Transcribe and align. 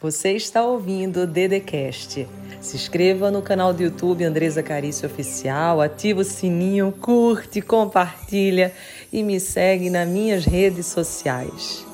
Você 0.00 0.30
está 0.30 0.64
ouvindo 0.64 1.22
o 1.22 1.26
Dedecast. 1.26 2.24
Se 2.60 2.76
inscreva 2.76 3.32
no 3.32 3.42
canal 3.42 3.74
do 3.74 3.82
YouTube 3.82 4.22
Andresa 4.22 4.62
Carício 4.62 5.08
Oficial, 5.08 5.80
ativa 5.80 6.20
o 6.20 6.24
sininho, 6.24 6.92
curte, 6.92 7.60
compartilha 7.60 8.72
e 9.12 9.24
me 9.24 9.40
segue 9.40 9.90
nas 9.90 10.08
minhas 10.08 10.44
redes 10.44 10.86
sociais. 10.86 11.84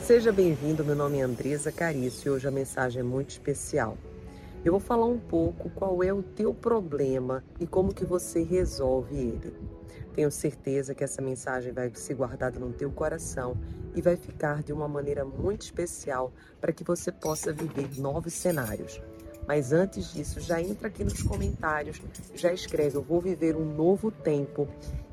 Seja 0.00 0.30
bem-vindo, 0.30 0.84
meu 0.84 0.94
nome 0.94 1.18
é 1.18 1.22
Andresa 1.22 1.72
Carício 1.72 2.28
e 2.28 2.30
hoje 2.30 2.46
a 2.46 2.52
mensagem 2.52 3.00
é 3.00 3.02
muito 3.02 3.30
especial. 3.30 3.98
Eu 4.66 4.72
vou 4.72 4.80
falar 4.80 5.06
um 5.06 5.20
pouco 5.20 5.70
qual 5.70 6.02
é 6.02 6.12
o 6.12 6.24
teu 6.24 6.52
problema 6.52 7.44
e 7.60 7.68
como 7.68 7.94
que 7.94 8.04
você 8.04 8.42
resolve 8.42 9.14
ele. 9.14 9.54
Tenho 10.12 10.28
certeza 10.28 10.92
que 10.92 11.04
essa 11.04 11.22
mensagem 11.22 11.72
vai 11.72 11.88
ser 11.94 12.14
guardada 12.14 12.58
no 12.58 12.72
teu 12.72 12.90
coração 12.90 13.56
e 13.94 14.02
vai 14.02 14.16
ficar 14.16 14.64
de 14.64 14.72
uma 14.72 14.88
maneira 14.88 15.24
muito 15.24 15.62
especial 15.62 16.32
para 16.60 16.72
que 16.72 16.82
você 16.82 17.12
possa 17.12 17.52
viver 17.52 17.96
novos 17.96 18.32
cenários. 18.32 19.00
Mas 19.46 19.72
antes 19.72 20.12
disso, 20.12 20.40
já 20.40 20.60
entra 20.60 20.88
aqui 20.88 21.04
nos 21.04 21.22
comentários, 21.22 22.02
já 22.34 22.52
escreve 22.52 22.96
eu 22.96 23.02
vou 23.02 23.20
viver 23.20 23.54
um 23.54 23.64
novo 23.64 24.10
tempo 24.10 24.66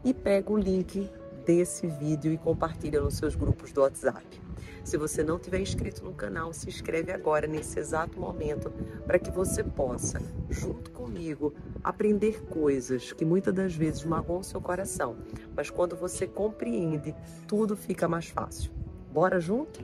e 0.03 0.15
pega 0.15 0.51
o 0.51 0.57
link 0.57 1.07
desse 1.45 1.85
vídeo 1.85 2.33
e 2.33 2.39
compartilha 2.39 2.99
nos 2.99 3.17
seus 3.17 3.35
grupos 3.35 3.71
do 3.71 3.81
WhatsApp. 3.81 4.42
Se 4.83 4.97
você 4.97 5.23
não 5.23 5.39
tiver 5.39 5.59
inscrito 5.59 6.03
no 6.03 6.13
canal, 6.13 6.51
se 6.51 6.67
inscreve 6.67 7.11
agora 7.11 7.47
nesse 7.47 7.79
exato 7.79 8.19
momento 8.19 8.69
para 9.05 9.17
que 9.17 9.31
você 9.31 9.63
possa, 9.63 10.21
junto 10.49 10.91
comigo, 10.91 11.53
aprender 11.81 12.43
coisas 12.43 13.13
que 13.13 13.23
muitas 13.23 13.53
das 13.53 13.73
vezes 13.73 14.03
magoam 14.03 14.43
seu 14.43 14.59
coração, 14.59 15.15
mas 15.55 15.69
quando 15.69 15.95
você 15.95 16.27
compreende, 16.27 17.15
tudo 17.47 17.77
fica 17.77 18.07
mais 18.07 18.27
fácil. 18.27 18.71
Bora 19.11 19.39
junto? 19.39 19.79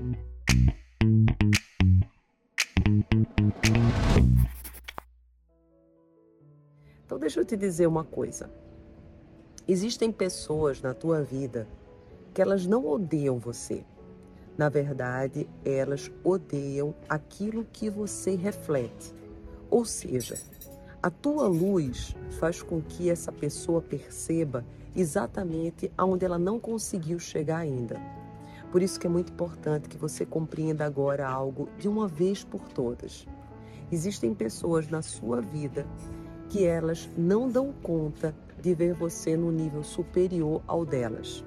Então 7.05 7.17
deixa 7.17 7.39
eu 7.39 7.45
te 7.45 7.55
dizer 7.55 7.87
uma 7.87 8.03
coisa. 8.03 8.51
Existem 9.65 10.11
pessoas 10.11 10.81
na 10.81 10.93
tua 10.93 11.23
vida 11.23 11.67
que 12.33 12.41
elas 12.41 12.65
não 12.65 12.85
odeiam 12.85 13.39
você. 13.39 13.85
Na 14.59 14.67
verdade, 14.67 15.47
elas 15.63 16.11
odeiam 16.21 16.93
aquilo 17.07 17.65
que 17.71 17.89
você 17.89 18.35
reflete. 18.35 19.15
Ou 19.69 19.85
seja, 19.85 20.37
a 21.01 21.09
tua 21.09 21.47
luz 21.47 22.13
faz 22.41 22.61
com 22.61 22.81
que 22.81 23.09
essa 23.09 23.31
pessoa 23.31 23.81
perceba 23.81 24.65
exatamente 24.93 25.89
aonde 25.97 26.25
ela 26.25 26.37
não 26.37 26.59
conseguiu 26.59 27.19
chegar 27.19 27.59
ainda. 27.59 27.95
Por 28.69 28.81
isso 28.81 28.99
que 28.99 29.07
é 29.07 29.09
muito 29.09 29.31
importante 29.31 29.87
que 29.87 29.95
você 29.95 30.25
compreenda 30.25 30.83
agora 30.83 31.25
algo 31.25 31.69
de 31.77 31.87
uma 31.87 32.05
vez 32.05 32.43
por 32.43 32.67
todas. 32.67 33.25
Existem 33.89 34.33
pessoas 34.35 34.89
na 34.89 35.01
sua 35.01 35.39
vida 35.39 35.87
que 36.49 36.65
elas 36.65 37.09
não 37.17 37.47
dão 37.47 37.71
conta 37.81 38.35
de 38.61 38.73
ver 38.75 38.93
você 38.93 39.37
no 39.37 39.53
nível 39.53 39.83
superior 39.83 40.61
ao 40.67 40.85
delas. 40.85 41.45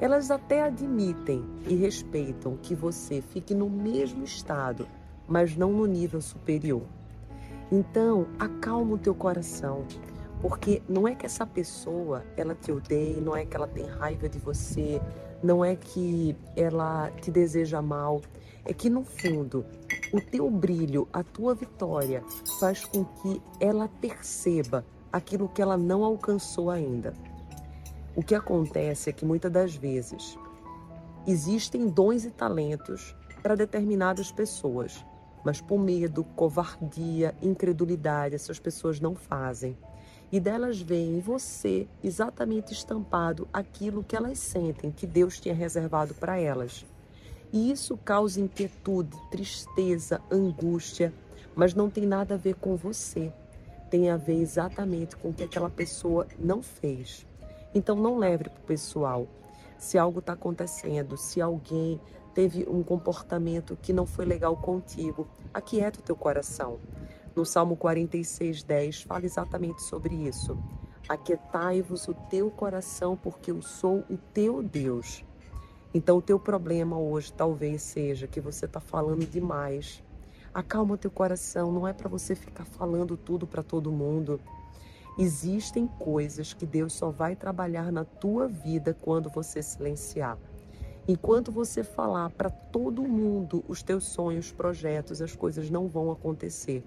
Elas 0.00 0.30
até 0.30 0.62
admitem 0.62 1.44
e 1.68 1.74
respeitam 1.74 2.56
que 2.56 2.74
você 2.74 3.20
fique 3.20 3.54
no 3.54 3.68
mesmo 3.68 4.24
estado, 4.24 4.88
mas 5.28 5.54
não 5.54 5.70
no 5.74 5.84
nível 5.84 6.22
superior. 6.22 6.84
Então, 7.70 8.26
acalma 8.38 8.94
o 8.94 8.98
teu 8.98 9.14
coração, 9.14 9.84
porque 10.40 10.82
não 10.88 11.06
é 11.06 11.14
que 11.14 11.26
essa 11.26 11.44
pessoa 11.44 12.24
ela 12.34 12.54
te 12.54 12.72
odeie, 12.72 13.20
não 13.20 13.36
é 13.36 13.44
que 13.44 13.54
ela 13.54 13.68
tem 13.68 13.84
raiva 13.84 14.26
de 14.26 14.38
você, 14.38 15.02
não 15.42 15.62
é 15.62 15.76
que 15.76 16.34
ela 16.56 17.10
te 17.20 17.30
deseja 17.30 17.82
mal, 17.82 18.22
é 18.64 18.72
que 18.72 18.88
no 18.88 19.04
fundo 19.04 19.66
o 20.14 20.20
teu 20.20 20.50
brilho, 20.50 21.06
a 21.12 21.22
tua 21.22 21.54
vitória 21.54 22.24
faz 22.58 22.86
com 22.86 23.04
que 23.04 23.42
ela 23.60 23.86
perceba 24.00 24.82
aquilo 25.12 25.46
que 25.46 25.60
ela 25.60 25.76
não 25.76 26.02
alcançou 26.04 26.70
ainda. 26.70 27.12
O 28.16 28.22
que 28.22 28.34
acontece 28.34 29.08
é 29.08 29.12
que 29.12 29.24
muitas 29.24 29.52
das 29.52 29.74
vezes 29.74 30.36
existem 31.26 31.88
dons 31.88 32.24
e 32.24 32.30
talentos 32.30 33.14
para 33.40 33.54
determinadas 33.54 34.32
pessoas, 34.32 35.04
mas 35.44 35.60
por 35.60 35.78
medo, 35.78 36.24
covardia, 36.24 37.34
incredulidade, 37.40 38.34
essas 38.34 38.58
pessoas 38.58 39.00
não 39.00 39.14
fazem. 39.14 39.76
E 40.32 40.40
delas 40.40 40.80
veem 40.80 41.18
em 41.18 41.20
você 41.20 41.88
exatamente 42.02 42.72
estampado 42.72 43.48
aquilo 43.52 44.02
que 44.02 44.16
elas 44.16 44.38
sentem 44.38 44.90
que 44.90 45.06
Deus 45.06 45.38
tinha 45.38 45.54
reservado 45.54 46.12
para 46.14 46.38
elas. 46.38 46.84
E 47.52 47.70
isso 47.70 47.96
causa 47.96 48.40
inquietude, 48.40 49.16
tristeza, 49.30 50.20
angústia, 50.30 51.12
mas 51.54 51.74
não 51.74 51.88
tem 51.88 52.06
nada 52.06 52.34
a 52.34 52.38
ver 52.38 52.54
com 52.54 52.76
você. 52.76 53.32
Tem 53.88 54.10
a 54.10 54.16
ver 54.16 54.40
exatamente 54.40 55.16
com 55.16 55.30
o 55.30 55.32
que 55.32 55.44
aquela 55.44 55.70
pessoa 55.70 56.26
não 56.38 56.62
fez. 56.62 57.26
Então 57.74 57.96
não 57.96 58.18
leve 58.18 58.44
para 58.44 58.58
o 58.58 58.66
pessoal. 58.66 59.28
Se 59.78 59.96
algo 59.96 60.18
está 60.18 60.32
acontecendo, 60.34 61.16
se 61.16 61.40
alguém 61.40 62.00
teve 62.34 62.66
um 62.68 62.82
comportamento 62.82 63.76
que 63.80 63.92
não 63.92 64.06
foi 64.06 64.24
legal 64.24 64.56
contigo, 64.56 65.28
aquieta 65.52 66.00
o 66.00 66.02
teu 66.02 66.16
coração. 66.16 66.78
No 67.34 67.44
Salmo 67.44 67.76
46, 67.76 68.62
10, 68.62 69.02
fala 69.02 69.24
exatamente 69.24 69.82
sobre 69.82 70.14
isso. 70.14 70.58
Aquietai-vos 71.08 72.08
o 72.08 72.14
teu 72.14 72.50
coração, 72.50 73.16
porque 73.16 73.50
eu 73.50 73.62
sou 73.62 74.04
o 74.10 74.16
teu 74.16 74.62
Deus. 74.62 75.24
Então, 75.92 76.18
o 76.18 76.22
teu 76.22 76.38
problema 76.38 76.98
hoje 76.98 77.32
talvez 77.32 77.82
seja 77.82 78.26
que 78.26 78.40
você 78.40 78.66
está 78.66 78.80
falando 78.80 79.26
demais. 79.26 80.02
Acalma 80.52 80.98
teu 80.98 81.10
coração, 81.10 81.72
não 81.72 81.86
é 81.86 81.92
para 81.92 82.08
você 82.08 82.34
ficar 82.34 82.64
falando 82.64 83.16
tudo 83.16 83.46
para 83.46 83.62
todo 83.62 83.90
mundo. 83.90 84.40
Existem 85.22 85.86
coisas 85.86 86.54
que 86.54 86.64
Deus 86.64 86.94
só 86.94 87.10
vai 87.10 87.36
trabalhar 87.36 87.92
na 87.92 88.06
tua 88.06 88.48
vida 88.48 88.96
quando 89.02 89.28
você 89.28 89.62
silenciar. 89.62 90.38
Enquanto 91.06 91.52
você 91.52 91.84
falar 91.84 92.30
para 92.30 92.48
todo 92.48 93.02
mundo 93.02 93.62
os 93.68 93.82
teus 93.82 94.04
sonhos, 94.04 94.50
projetos, 94.50 95.20
as 95.20 95.36
coisas 95.36 95.68
não 95.68 95.88
vão 95.88 96.10
acontecer. 96.10 96.82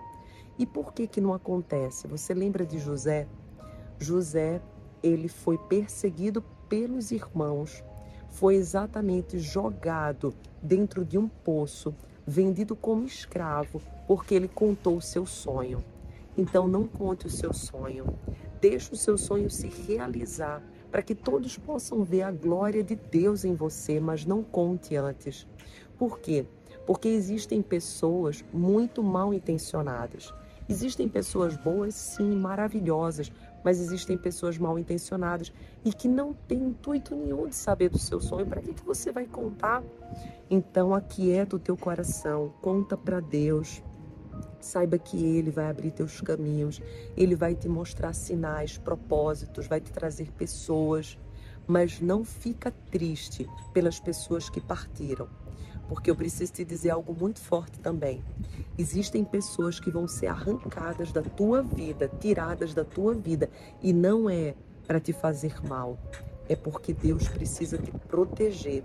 E 0.57 0.65
por 0.65 0.93
que 0.93 1.05
que 1.05 1.21
não 1.21 1.31
acontece? 1.31 2.07
Você 2.07 2.33
lembra 2.33 2.65
de 2.65 2.79
José? 2.79 3.27
José, 3.99 4.59
ele 5.03 5.27
foi 5.27 5.59
perseguido 5.59 6.43
pelos 6.67 7.11
irmãos, 7.11 7.83
foi 8.29 8.55
exatamente 8.55 9.37
jogado 9.37 10.33
dentro 10.59 11.05
de 11.05 11.19
um 11.19 11.27
poço, 11.27 11.93
vendido 12.25 12.75
como 12.75 13.05
escravo, 13.05 13.79
porque 14.07 14.33
ele 14.33 14.47
contou 14.47 14.97
o 14.97 15.01
seu 15.03 15.23
sonho. 15.23 15.83
Então 16.37 16.67
não 16.67 16.87
conte 16.87 17.27
o 17.27 17.29
seu 17.29 17.53
sonho. 17.53 18.05
Deixe 18.59 18.93
o 18.93 18.97
seu 18.97 19.17
sonho 19.17 19.49
se 19.49 19.67
realizar 19.67 20.63
para 20.91 21.01
que 21.01 21.15
todos 21.15 21.57
possam 21.57 22.03
ver 22.03 22.21
a 22.21 22.31
glória 22.31 22.83
de 22.83 22.95
Deus 22.95 23.43
em 23.43 23.55
você, 23.55 23.99
mas 23.99 24.25
não 24.25 24.43
conte 24.43 24.95
antes. 24.95 25.47
Por 25.97 26.19
quê? 26.19 26.45
Porque 26.85 27.07
existem 27.07 27.61
pessoas 27.61 28.43
muito 28.53 29.01
mal 29.01 29.33
intencionadas. 29.33 30.33
Existem 30.69 31.09
pessoas 31.09 31.57
boas, 31.57 31.93
sim, 31.93 32.35
maravilhosas, 32.35 33.31
mas 33.63 33.79
existem 33.79 34.17
pessoas 34.17 34.57
mal 34.57 34.77
intencionadas 34.77 35.51
e 35.83 35.91
que 35.91 36.07
não 36.07 36.33
têm 36.33 36.63
intuito 36.63 37.15
nenhum 37.15 37.47
de 37.47 37.55
saber 37.55 37.89
do 37.89 37.97
seu 37.97 38.19
sonho. 38.19 38.45
Para 38.45 38.61
que, 38.61 38.73
que 38.73 38.85
você 38.85 39.11
vai 39.11 39.25
contar? 39.25 39.83
Então, 40.49 40.93
aquieta 40.93 41.55
o 41.55 41.59
teu 41.59 41.75
coração, 41.75 42.53
conta 42.61 42.95
para 42.95 43.19
Deus. 43.19 43.81
Saiba 44.63 44.97
que 44.97 45.21
Ele 45.21 45.51
vai 45.51 45.69
abrir 45.69 45.91
teus 45.91 46.21
caminhos, 46.21 46.81
Ele 47.17 47.35
vai 47.35 47.53
te 47.53 47.67
mostrar 47.67 48.13
sinais, 48.13 48.77
propósitos, 48.77 49.67
vai 49.67 49.81
te 49.81 49.91
trazer 49.91 50.31
pessoas, 50.31 51.19
mas 51.67 51.99
não 51.99 52.23
fica 52.23 52.71
triste 52.89 53.45
pelas 53.73 53.99
pessoas 53.99 54.49
que 54.49 54.61
partiram, 54.61 55.27
porque 55.89 56.09
eu 56.09 56.15
preciso 56.15 56.53
te 56.53 56.63
dizer 56.63 56.91
algo 56.91 57.13
muito 57.13 57.41
forte 57.41 57.77
também. 57.77 58.23
Existem 58.77 59.25
pessoas 59.25 59.81
que 59.81 59.91
vão 59.91 60.07
ser 60.07 60.27
arrancadas 60.27 61.11
da 61.11 61.21
tua 61.21 61.61
vida, 61.61 62.09
tiradas 62.21 62.73
da 62.73 62.85
tua 62.85 63.13
vida, 63.13 63.49
e 63.81 63.91
não 63.91 64.29
é 64.29 64.55
para 64.87 65.01
te 65.01 65.11
fazer 65.11 65.61
mal, 65.67 65.99
é 66.47 66.55
porque 66.55 66.93
Deus 66.93 67.27
precisa 67.27 67.77
te 67.77 67.91
proteger. 68.07 68.83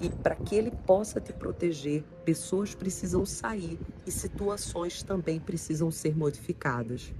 E 0.00 0.08
para 0.08 0.36
que 0.36 0.54
ele 0.54 0.70
possa 0.70 1.20
te 1.20 1.32
proteger, 1.32 2.04
pessoas 2.24 2.74
precisam 2.74 3.26
sair 3.26 3.78
e 4.06 4.10
situações 4.10 5.02
também 5.02 5.40
precisam 5.40 5.90
ser 5.90 6.16
modificadas. 6.16 7.12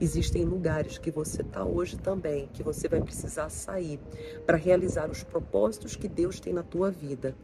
Existem 0.00 0.44
lugares 0.44 0.98
que 0.98 1.10
você 1.10 1.42
está 1.42 1.64
hoje 1.64 1.96
também, 1.96 2.48
que 2.52 2.62
você 2.62 2.88
vai 2.88 3.00
precisar 3.00 3.48
sair 3.48 3.98
para 4.44 4.56
realizar 4.56 5.08
os 5.10 5.22
propósitos 5.22 5.96
que 5.96 6.08
Deus 6.08 6.38
tem 6.38 6.52
na 6.52 6.62
tua 6.62 6.90
vida. 6.90 7.34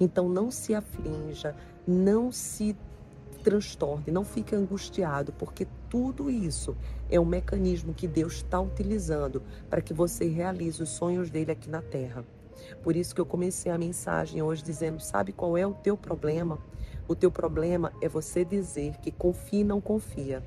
Então 0.00 0.28
não 0.28 0.50
se 0.50 0.74
aflinja, 0.74 1.54
não 1.86 2.32
se 2.32 2.76
transtorne, 3.42 4.12
não 4.12 4.24
fique 4.24 4.54
angustiado, 4.54 5.32
porque 5.32 5.66
tudo 5.88 6.30
isso 6.30 6.76
é 7.10 7.18
um 7.18 7.24
mecanismo 7.24 7.94
que 7.94 8.06
Deus 8.06 8.34
está 8.34 8.60
utilizando 8.60 9.42
para 9.70 9.80
que 9.80 9.94
você 9.94 10.26
realize 10.26 10.82
os 10.82 10.90
sonhos 10.90 11.30
dele 11.30 11.50
aqui 11.50 11.70
na 11.70 11.80
terra. 11.80 12.24
Por 12.82 12.96
isso 12.96 13.14
que 13.14 13.20
eu 13.20 13.26
comecei 13.26 13.70
a 13.72 13.78
mensagem 13.78 14.42
hoje 14.42 14.62
dizendo: 14.62 15.00
sabe 15.00 15.32
qual 15.32 15.56
é 15.56 15.66
o 15.66 15.74
teu 15.74 15.96
problema? 15.96 16.58
O 17.06 17.14
teu 17.14 17.30
problema 17.30 17.92
é 18.02 18.08
você 18.08 18.44
dizer 18.44 18.96
que 18.98 19.10
confia 19.10 19.60
e 19.60 19.64
não 19.64 19.80
confia. 19.80 20.42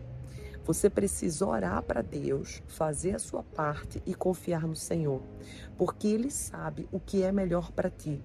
Você 0.64 0.90
precisa 0.92 1.46
orar 1.48 1.82
para 1.82 2.04
Deus, 2.04 2.62
fazer 2.68 3.16
a 3.16 3.20
sua 3.20 3.42
parte 3.42 4.02
e 4.06 4.14
confiar 4.14 4.68
no 4.68 4.76
Senhor, 4.76 5.22
porque 5.76 6.08
Ele 6.08 6.30
sabe 6.30 6.88
o 6.92 7.00
que 7.00 7.24
é 7.24 7.32
melhor 7.32 7.72
para 7.72 7.90
ti. 7.90 8.22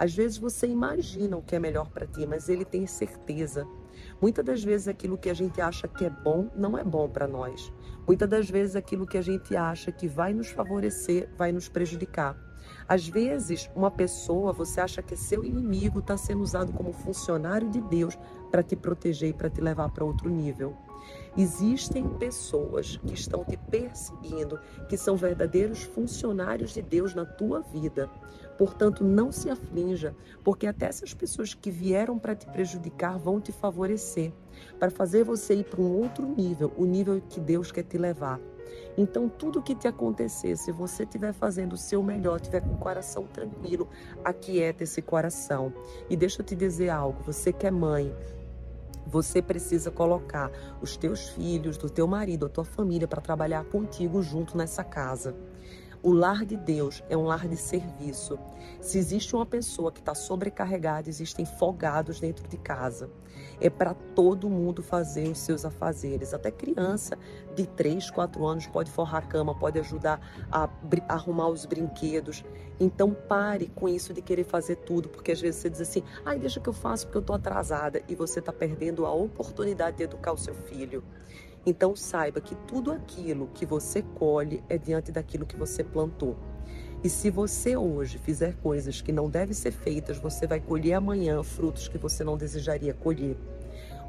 Às 0.00 0.14
vezes 0.14 0.38
você 0.38 0.66
imagina 0.66 1.36
o 1.36 1.42
que 1.42 1.54
é 1.54 1.58
melhor 1.58 1.90
para 1.90 2.06
ti, 2.06 2.26
mas 2.26 2.48
Ele 2.48 2.64
tem 2.64 2.86
certeza. 2.86 3.68
Muitas 4.18 4.42
das 4.42 4.64
vezes 4.64 4.88
aquilo 4.88 5.18
que 5.18 5.28
a 5.28 5.34
gente 5.34 5.60
acha 5.60 5.86
que 5.86 6.06
é 6.06 6.08
bom 6.08 6.48
não 6.56 6.78
é 6.78 6.82
bom 6.82 7.06
para 7.06 7.28
nós. 7.28 7.70
Muitas 8.06 8.26
das 8.26 8.48
vezes 8.48 8.74
aquilo 8.74 9.06
que 9.06 9.18
a 9.18 9.22
gente 9.22 9.54
acha 9.54 9.92
que 9.92 10.08
vai 10.08 10.32
nos 10.32 10.48
favorecer 10.48 11.28
vai 11.36 11.52
nos 11.52 11.68
prejudicar. 11.68 12.34
Às 12.88 13.06
vezes, 13.06 13.70
uma 13.76 13.90
pessoa, 13.90 14.54
você 14.54 14.80
acha 14.80 15.02
que 15.02 15.12
é 15.12 15.16
seu 15.18 15.44
inimigo, 15.44 15.98
está 15.98 16.16
sendo 16.16 16.40
usado 16.40 16.72
como 16.72 16.94
funcionário 16.94 17.68
de 17.68 17.82
Deus 17.82 18.18
para 18.50 18.62
te 18.62 18.76
proteger 18.76 19.30
e 19.30 19.32
para 19.32 19.50
te 19.50 19.60
levar 19.60 19.88
para 19.90 20.04
outro 20.04 20.28
nível. 20.28 20.74
Existem 21.36 22.08
pessoas 22.08 22.96
que 22.98 23.14
estão 23.14 23.44
te 23.44 23.56
perseguindo, 23.56 24.58
que 24.88 24.96
são 24.96 25.16
verdadeiros 25.16 25.82
funcionários 25.82 26.74
de 26.74 26.82
Deus 26.82 27.14
na 27.14 27.24
tua 27.24 27.60
vida. 27.60 28.10
Portanto, 28.58 29.04
não 29.04 29.32
se 29.32 29.48
aflinja, 29.48 30.14
porque 30.44 30.66
até 30.66 30.86
essas 30.86 31.14
pessoas 31.14 31.54
que 31.54 31.70
vieram 31.70 32.18
para 32.18 32.34
te 32.34 32.46
prejudicar 32.46 33.18
vão 33.18 33.40
te 33.40 33.52
favorecer, 33.52 34.32
para 34.78 34.90
fazer 34.90 35.24
você 35.24 35.54
ir 35.54 35.64
para 35.64 35.80
um 35.80 35.96
outro 35.96 36.26
nível, 36.26 36.72
o 36.76 36.84
nível 36.84 37.22
que 37.28 37.40
Deus 37.40 37.72
quer 37.72 37.84
te 37.84 37.96
levar. 37.96 38.40
Então, 38.96 39.28
tudo 39.28 39.62
que 39.62 39.74
te 39.74 39.88
acontecer, 39.88 40.56
se 40.56 40.70
você 40.70 41.04
estiver 41.04 41.32
fazendo 41.32 41.72
o 41.72 41.76
seu 41.76 42.02
melhor, 42.02 42.36
estiver 42.36 42.60
com 42.60 42.74
o 42.74 42.78
coração 42.78 43.24
tranquilo, 43.24 43.88
aquieta 44.24 44.84
esse 44.84 45.00
coração. 45.00 45.72
E 46.08 46.16
deixa 46.16 46.42
eu 46.42 46.46
te 46.46 46.54
dizer 46.54 46.90
algo: 46.90 47.22
você 47.22 47.52
que 47.52 47.66
é 47.66 47.70
mãe, 47.70 48.14
você 49.10 49.42
precisa 49.42 49.90
colocar 49.90 50.50
os 50.80 50.96
teus 50.96 51.28
filhos, 51.30 51.76
do 51.76 51.90
teu 51.90 52.06
marido, 52.06 52.46
a 52.46 52.48
tua 52.48 52.64
família 52.64 53.08
para 53.08 53.20
trabalhar 53.20 53.64
contigo 53.64 54.22
junto 54.22 54.56
nessa 54.56 54.84
casa. 54.84 55.34
O 56.02 56.14
lar 56.14 56.46
de 56.46 56.56
Deus 56.56 57.04
é 57.10 57.16
um 57.16 57.24
lar 57.24 57.46
de 57.46 57.58
serviço. 57.58 58.38
Se 58.80 58.96
existe 58.96 59.36
uma 59.36 59.44
pessoa 59.44 59.92
que 59.92 60.00
está 60.00 60.14
sobrecarregada, 60.14 61.10
existem 61.10 61.44
folgados 61.44 62.18
dentro 62.18 62.48
de 62.48 62.56
casa. 62.56 63.10
É 63.60 63.68
para 63.68 63.92
todo 63.92 64.48
mundo 64.48 64.82
fazer 64.82 65.28
os 65.28 65.38
seus 65.38 65.62
afazeres. 65.62 66.32
Até 66.32 66.50
criança 66.50 67.18
de 67.54 67.66
3, 67.66 68.10
4 68.10 68.46
anos 68.46 68.66
pode 68.66 68.90
forrar 68.90 69.18
a 69.18 69.22
cama, 69.22 69.54
pode 69.54 69.78
ajudar 69.78 70.20
a 70.50 70.70
arrumar 71.06 71.48
os 71.48 71.66
brinquedos. 71.66 72.42
Então 72.80 73.12
pare 73.12 73.70
com 73.74 73.86
isso 73.86 74.14
de 74.14 74.22
querer 74.22 74.44
fazer 74.44 74.76
tudo, 74.76 75.10
porque 75.10 75.32
às 75.32 75.40
vezes 75.40 75.60
você 75.60 75.68
diz 75.68 75.82
assim: 75.82 76.02
ai, 76.24 76.38
deixa 76.38 76.60
que 76.60 76.68
eu 76.68 76.72
faço 76.72 77.06
porque 77.06 77.18
eu 77.18 77.20
estou 77.20 77.36
atrasada. 77.36 78.02
E 78.08 78.14
você 78.14 78.38
está 78.38 78.54
perdendo 78.54 79.04
a 79.04 79.12
oportunidade 79.12 79.98
de 79.98 80.04
educar 80.04 80.32
o 80.32 80.38
seu 80.38 80.54
filho. 80.54 81.04
Então 81.64 81.94
saiba 81.94 82.40
que 82.40 82.54
tudo 82.54 82.90
aquilo 82.90 83.48
que 83.52 83.66
você 83.66 84.02
colhe 84.02 84.62
é 84.68 84.78
diante 84.78 85.12
daquilo 85.12 85.46
que 85.46 85.56
você 85.56 85.84
plantou. 85.84 86.36
E 87.02 87.08
se 87.08 87.30
você 87.30 87.76
hoje 87.76 88.18
fizer 88.18 88.54
coisas 88.56 89.00
que 89.00 89.12
não 89.12 89.28
devem 89.28 89.54
ser 89.54 89.70
feitas, 89.70 90.18
você 90.18 90.46
vai 90.46 90.60
colher 90.60 90.94
amanhã 90.94 91.42
frutos 91.42 91.88
que 91.88 91.98
você 91.98 92.22
não 92.22 92.36
desejaria 92.36 92.92
colher. 92.92 93.36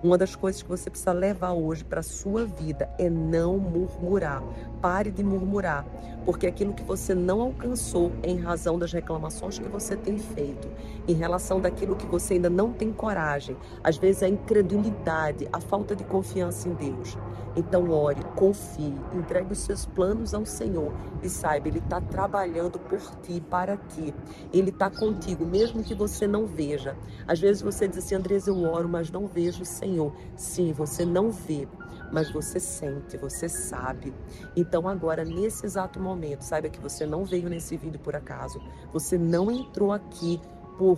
Uma 0.03 0.18
das 0.18 0.36
coisas 0.36 0.63
que 0.63 0.68
você 0.68 0.89
precisa 0.89 1.12
levar 1.12 1.51
hoje 1.51 1.83
para 1.83 2.00
a 2.00 2.03
sua 2.03 2.44
vida 2.44 2.89
é 2.98 3.07
não 3.07 3.59
murmurar. 3.59 4.42
Pare 4.81 5.12
de 5.12 5.24
murmurar, 5.24 5.86
porque 6.25 6.48
aquilo 6.48 6.74
que 6.74 6.81
você 6.81 7.13
não 7.13 7.39
alcançou 7.39 8.12
em 8.24 8.36
razão 8.39 8.80
das 8.80 8.92
reclamações 8.92 9.59
que 9.59 9.69
você 9.69 9.95
tem 9.95 10.18
feito, 10.18 10.68
em 11.07 11.13
relação 11.13 11.62
daquilo 11.62 11.95
que 11.95 12.07
você 12.07 12.33
ainda 12.33 12.50
não 12.50 12.74
tem 12.74 12.92
coragem, 12.92 13.56
às 13.83 13.95
vezes 13.95 14.24
a 14.24 14.27
incredulidade, 14.27 15.48
a 15.53 15.62
falta 15.62 15.95
de 15.95 16.03
confiança 16.03 16.68
em 16.68 16.74
Deus. 16.74 17.15
Então 17.56 17.89
ore, 17.92 18.24
confie, 18.36 18.95
entregue 19.13 19.51
os 19.51 19.59
seus 19.59 19.86
planos 19.86 20.33
ao 20.33 20.45
Senhor 20.45 20.94
e 21.21 21.30
saiba, 21.30 21.68
Ele 21.68 21.80
está 21.80 22.00
trabalhando 22.00 22.80
por 22.80 23.00
ti, 23.21 23.42
para 23.42 23.75
ti. 23.75 24.13
Ele 24.53 24.69
está 24.69 24.89
contigo, 24.89 25.45
mesmo 25.45 25.83
que 25.83 25.94
você 25.94 26.25
não 26.25 26.45
veja. 26.45 26.95
Às 27.27 27.39
vezes 27.39 27.62
você 27.62 27.88
diz 27.88 27.98
assim, 27.98 28.15
Andresa, 28.15 28.50
eu 28.50 28.63
oro, 28.63 28.88
mas 28.88 29.12
não 29.12 29.27
vejo 29.27 29.63
o 29.63 29.65
Senhor. 29.65 29.90
Sim, 30.35 30.71
você 30.73 31.05
não 31.05 31.31
vê, 31.31 31.67
mas 32.11 32.31
você 32.31 32.59
sente, 32.59 33.17
você 33.17 33.47
sabe. 33.49 34.13
Então 34.55 34.88
agora, 34.88 35.23
nesse 35.23 35.65
exato 35.65 35.99
momento, 35.99 36.41
saiba 36.41 36.69
que 36.69 36.79
você 36.79 37.05
não 37.05 37.25
veio 37.25 37.49
nesse 37.49 37.77
vídeo 37.77 37.99
por 37.99 38.15
acaso. 38.15 38.61
Você 38.93 39.17
não 39.17 39.49
entrou 39.51 39.91
aqui 39.91 40.39
por 40.77 40.97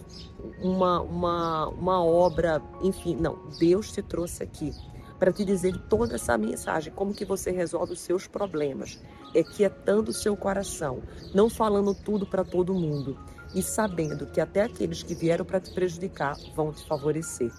uma, 0.62 1.02
uma, 1.02 1.68
uma 1.68 2.04
obra, 2.04 2.62
enfim, 2.82 3.16
não. 3.16 3.38
Deus 3.60 3.92
te 3.92 4.02
trouxe 4.02 4.44
aqui 4.44 4.74
para 5.20 5.32
te 5.32 5.46
dizer 5.46 5.78
toda 5.88 6.16
essa 6.16 6.38
mensagem, 6.38 6.92
como 6.92 7.14
que 7.14 7.24
você 7.24 7.50
resolve 7.50 7.94
os 7.94 8.02
seus 8.02 8.28
problemas, 8.28 9.00
é 9.34 9.42
quietando 9.42 10.12
o 10.12 10.14
seu 10.14 10.36
coração, 10.36 11.02
não 11.34 11.50
falando 11.50 11.96
tudo 11.96 12.26
para 12.26 12.44
todo 12.44 12.74
mundo 12.74 13.18
e 13.56 13.62
sabendo 13.62 14.26
que 14.28 14.42
até 14.42 14.64
aqueles 14.64 15.04
que 15.04 15.16
vieram 15.16 15.46
para 15.46 15.60
te 15.60 15.72
prejudicar 15.74 16.36
vão 16.56 16.72
te 16.72 16.86
favorecer. 16.86 17.52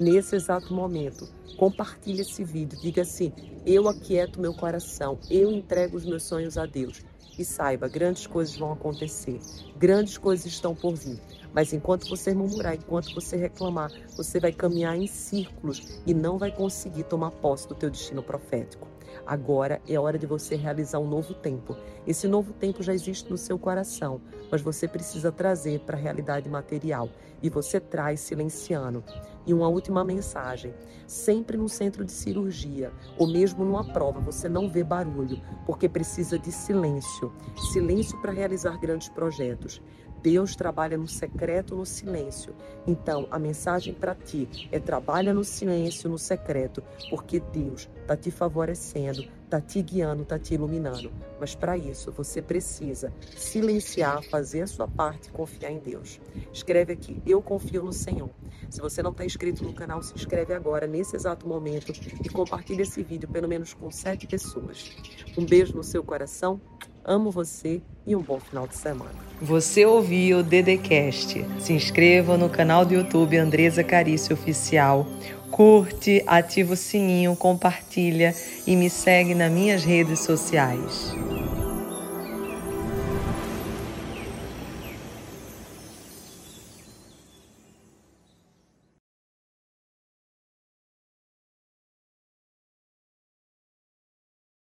Nesse 0.00 0.36
exato 0.36 0.72
momento, 0.72 1.28
compartilhe 1.56 2.20
esse 2.20 2.44
vídeo, 2.44 2.78
diga 2.80 3.02
assim: 3.02 3.32
eu 3.66 3.88
aquieto 3.88 4.40
meu 4.40 4.54
coração, 4.54 5.18
eu 5.28 5.50
entrego 5.50 5.96
os 5.96 6.04
meus 6.04 6.22
sonhos 6.22 6.56
a 6.56 6.66
Deus. 6.66 7.02
E 7.36 7.44
saiba, 7.44 7.88
grandes 7.88 8.26
coisas 8.26 8.56
vão 8.56 8.72
acontecer, 8.72 9.40
grandes 9.76 10.16
coisas 10.16 10.46
estão 10.46 10.74
por 10.74 10.94
vir. 10.94 11.20
Mas 11.52 11.72
enquanto 11.72 12.08
você 12.08 12.32
murmurar, 12.32 12.74
enquanto 12.74 13.12
você 13.12 13.36
reclamar, 13.36 13.90
você 14.16 14.38
vai 14.38 14.52
caminhar 14.52 14.96
em 14.96 15.06
círculos 15.06 16.00
e 16.06 16.14
não 16.14 16.38
vai 16.38 16.52
conseguir 16.52 17.04
tomar 17.04 17.32
posse 17.32 17.68
do 17.68 17.74
teu 17.74 17.90
destino 17.90 18.22
profético. 18.22 18.86
Agora 19.26 19.80
é 19.88 19.98
hora 19.98 20.18
de 20.18 20.26
você 20.26 20.56
realizar 20.56 20.98
um 20.98 21.06
novo 21.06 21.34
tempo. 21.34 21.76
Esse 22.06 22.26
novo 22.26 22.52
tempo 22.52 22.82
já 22.82 22.94
existe 22.94 23.30
no 23.30 23.36
seu 23.36 23.58
coração, 23.58 24.20
mas 24.50 24.62
você 24.62 24.88
precisa 24.88 25.30
trazer 25.30 25.80
para 25.80 25.96
a 25.96 26.00
realidade 26.00 26.48
material. 26.48 27.08
E 27.40 27.48
você 27.48 27.78
traz 27.78 28.18
silenciando. 28.20 29.04
E 29.46 29.54
uma 29.54 29.68
última 29.68 30.04
mensagem: 30.04 30.74
sempre 31.06 31.56
no 31.56 31.68
centro 31.68 32.04
de 32.04 32.10
cirurgia, 32.10 32.90
ou 33.16 33.28
mesmo 33.28 33.64
numa 33.64 33.84
prova, 33.92 34.20
você 34.20 34.48
não 34.48 34.68
vê 34.68 34.82
barulho, 34.82 35.40
porque 35.64 35.88
precisa 35.88 36.38
de 36.38 36.50
silêncio 36.50 37.32
silêncio 37.68 38.20
para 38.20 38.32
realizar 38.32 38.78
grandes 38.78 39.08
projetos. 39.08 39.80
Deus 40.22 40.56
trabalha 40.56 40.96
no 40.96 41.06
secreto, 41.06 41.76
no 41.76 41.86
silêncio. 41.86 42.54
Então, 42.86 43.26
a 43.30 43.38
mensagem 43.38 43.94
para 43.94 44.14
ti 44.14 44.68
é 44.72 44.78
trabalha 44.78 45.32
no 45.32 45.44
silêncio, 45.44 46.08
no 46.08 46.18
secreto, 46.18 46.82
porque 47.10 47.40
Deus 47.40 47.88
está 48.00 48.16
te 48.16 48.30
favorecendo, 48.30 49.28
está 49.44 49.60
te 49.60 49.80
guiando, 49.82 50.22
está 50.22 50.38
te 50.38 50.54
iluminando. 50.54 51.10
Mas 51.38 51.54
para 51.54 51.76
isso, 51.76 52.10
você 52.10 52.42
precisa 52.42 53.12
silenciar, 53.36 54.22
fazer 54.24 54.62
a 54.62 54.66
sua 54.66 54.88
parte 54.88 55.28
e 55.28 55.32
confiar 55.32 55.70
em 55.70 55.78
Deus. 55.78 56.20
Escreve 56.52 56.92
aqui, 56.92 57.22
eu 57.26 57.40
confio 57.40 57.82
no 57.82 57.92
Senhor. 57.92 58.30
Se 58.70 58.80
você 58.80 59.02
não 59.02 59.10
está 59.12 59.24
inscrito 59.24 59.64
no 59.64 59.72
canal, 59.72 60.02
se 60.02 60.14
inscreve 60.14 60.52
agora, 60.52 60.86
nesse 60.86 61.16
exato 61.16 61.46
momento, 61.46 61.92
e 62.24 62.28
compartilhe 62.28 62.82
esse 62.82 63.02
vídeo 63.02 63.28
pelo 63.28 63.48
menos 63.48 63.72
com 63.72 63.90
sete 63.90 64.26
pessoas. 64.26 64.90
Um 65.36 65.44
beijo 65.44 65.74
no 65.74 65.84
seu 65.84 66.02
coração. 66.02 66.60
Amo 67.08 67.30
você 67.30 67.80
e 68.06 68.14
um 68.14 68.20
bom 68.20 68.38
final 68.38 68.66
de 68.66 68.76
semana. 68.76 69.14
Você 69.40 69.86
ouviu 69.86 70.40
o 70.40 70.42
Dedecast. 70.42 71.42
Se 71.58 71.72
inscreva 71.72 72.36
no 72.36 72.50
canal 72.50 72.84
do 72.84 72.92
YouTube 72.92 73.38
Andresa 73.38 73.82
Carício 73.82 74.34
Oficial. 74.34 75.06
Curte, 75.50 76.22
ativa 76.26 76.74
o 76.74 76.76
sininho, 76.76 77.34
compartilha 77.34 78.34
e 78.66 78.76
me 78.76 78.90
segue 78.90 79.34
nas 79.34 79.50
minhas 79.50 79.84
redes 79.84 80.20
sociais. 80.20 81.14